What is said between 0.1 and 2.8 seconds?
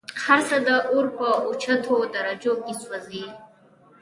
هرڅه د اور په اوچتو درجو كي